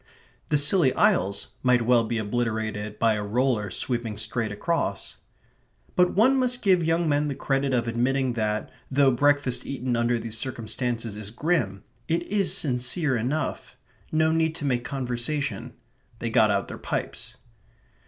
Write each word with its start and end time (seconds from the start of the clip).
The 0.47 0.57
Scilly 0.57 0.91
Isles 0.95 1.49
might 1.61 1.83
well 1.85 2.03
be 2.03 2.17
obliterated 2.17 2.97
by 2.97 3.13
a 3.13 3.23
roller 3.23 3.69
sweeping 3.69 4.17
straight 4.17 4.51
across. 4.51 5.17
But 5.95 6.15
one 6.15 6.37
must 6.39 6.63
give 6.63 6.83
young 6.83 7.07
men 7.07 7.27
the 7.27 7.35
credit 7.35 7.71
of 7.71 7.87
admitting 7.87 8.33
that, 8.33 8.71
though 8.89 9.11
breakfast 9.11 9.63
eaten 9.63 9.95
under 9.95 10.17
these 10.17 10.39
circumstances 10.39 11.15
is 11.17 11.29
grim, 11.29 11.83
it 12.07 12.23
is 12.23 12.57
sincere 12.57 13.15
enough. 13.15 13.77
No 14.11 14.31
need 14.31 14.55
to 14.55 14.65
make 14.65 14.83
conversation. 14.83 15.73
They 16.17 16.31
got 16.31 16.49
out 16.49 16.67
their 16.67 16.79
pipes. 16.79 17.37